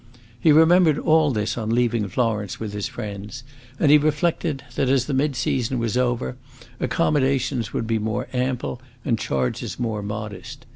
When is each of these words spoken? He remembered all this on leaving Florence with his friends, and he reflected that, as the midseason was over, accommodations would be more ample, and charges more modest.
He 0.39 0.51
remembered 0.51 0.97
all 0.97 1.29
this 1.29 1.59
on 1.59 1.69
leaving 1.69 2.07
Florence 2.07 2.59
with 2.59 2.73
his 2.73 2.87
friends, 2.87 3.43
and 3.79 3.91
he 3.91 3.99
reflected 3.99 4.63
that, 4.73 4.89
as 4.89 5.05
the 5.05 5.13
midseason 5.13 5.77
was 5.77 5.95
over, 5.95 6.37
accommodations 6.79 7.71
would 7.71 7.85
be 7.85 7.99
more 7.99 8.27
ample, 8.33 8.81
and 9.05 9.19
charges 9.19 9.77
more 9.77 10.01
modest. 10.01 10.65